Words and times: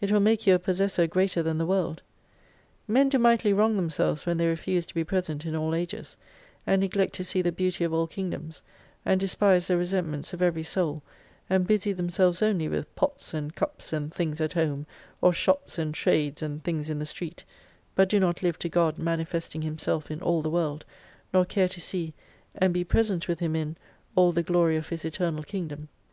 It 0.00 0.12
will 0.12 0.20
make 0.20 0.46
you 0.46 0.54
a 0.54 0.60
possessor 0.60 1.08
greater 1.08 1.42
than 1.42 1.58
the 1.58 1.66
world. 1.66 2.00
Men 2.86 3.08
do 3.08 3.18
mightily 3.18 3.52
wrong 3.52 3.74
themselves 3.74 4.24
when 4.24 4.36
they 4.36 4.46
refuse 4.46 4.86
to 4.86 4.94
be 4.94 5.02
present 5.02 5.44
in 5.44 5.56
all 5.56 5.74
ages: 5.74 6.16
and 6.64 6.78
neglect 6.80 7.12
to 7.14 7.24
see 7.24 7.42
the 7.42 7.50
beauty 7.50 7.82
of 7.82 7.92
all 7.92 8.06
kingdoms, 8.06 8.62
and 9.04 9.18
despise 9.18 9.66
the 9.66 9.76
resentments 9.76 10.32
of 10.32 10.40
every 10.40 10.62
soul, 10.62 11.02
and 11.50 11.66
busy 11.66 11.92
themselves 11.92 12.40
only 12.40 12.68
vnth 12.68 12.86
pots 12.94 13.34
and 13.34 13.56
cups 13.56 13.92
and 13.92 14.14
things 14.14 14.40
at 14.40 14.52
home, 14.52 14.86
or 15.20 15.32
shops 15.32 15.76
and 15.76 15.92
trades 15.94 16.40
and 16.40 16.62
things 16.62 16.88
in 16.88 17.00
the 17.00 17.04
street: 17.04 17.44
but 17.96 18.08
do 18.08 18.20
not 18.20 18.44
live 18.44 18.60
to 18.60 18.68
God 18.68 18.96
manifesting 18.96 19.62
Himself 19.62 20.08
in 20.08 20.20
all 20.20 20.40
the 20.40 20.50
world, 20.50 20.84
nor 21.32 21.44
care 21.44 21.68
to 21.70 21.80
see 21.80 22.14
(and 22.54 22.72
be 22.72 22.84
present 22.84 23.26
with 23.26 23.40
Him 23.40 23.56
in) 23.56 23.76
all 24.14 24.30
the 24.30 24.44
glory 24.44 24.76
of 24.76 24.90
His 24.90 25.04
Eternal 25.04 25.42
Kingdom. 25.42 25.88